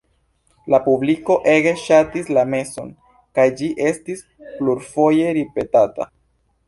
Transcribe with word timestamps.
La 0.73 0.77
publiko 0.85 1.35
ege 1.51 1.73
ŝatis 1.81 2.31
la 2.37 2.45
meson, 2.53 2.89
kaj 3.41 3.47
ĝi 3.61 3.71
estis 3.91 4.25
plurfoje 4.57 5.29
ripetata. 5.41 6.09